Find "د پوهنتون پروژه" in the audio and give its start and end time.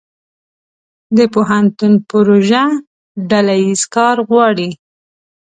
1.17-2.63